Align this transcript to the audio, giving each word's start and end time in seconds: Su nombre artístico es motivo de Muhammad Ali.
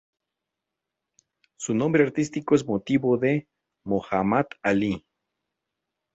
Su 1.59 1.75
nombre 1.75 2.03
artístico 2.03 2.55
es 2.55 2.65
motivo 2.65 3.19
de 3.19 3.47
Muhammad 3.85 4.45
Ali. 4.63 5.05